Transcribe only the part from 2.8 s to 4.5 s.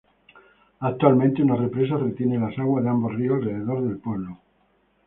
de ambos ríos alrededor del pueblo.